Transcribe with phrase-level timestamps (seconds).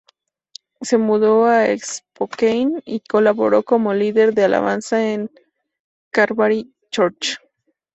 [0.81, 5.29] Se mudó a Spokane y colaboró como líder de alabanza en
[6.09, 7.37] Calvary Church.